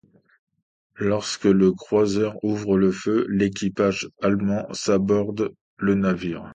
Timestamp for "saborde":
4.73-5.53